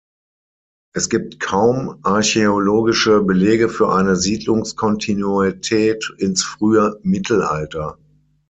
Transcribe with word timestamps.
Es 0.95 1.09
gibt 1.09 1.39
kaum 1.39 1.99
archäologische 2.01 3.21
Belege 3.21 3.69
für 3.69 3.93
eine 3.93 4.15
Siedlungskontinuität 4.15 6.11
ins 6.17 6.43
frühe 6.43 6.97
Mittelalter. 7.03 7.99